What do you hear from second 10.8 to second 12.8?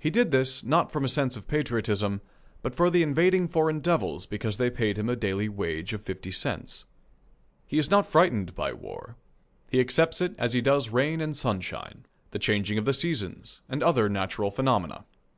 rain and sunshine, the changing